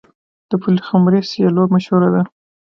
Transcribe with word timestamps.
د 0.49 0.51
پلخمري 0.63 1.21
سیلو 1.31 1.63
مشهوره 1.73 2.09
ده. 2.15 2.21